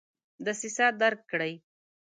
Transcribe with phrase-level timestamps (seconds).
[0.45, 1.53] دسیسه درک کړي.